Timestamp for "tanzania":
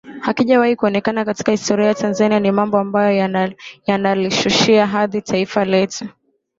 1.93-2.39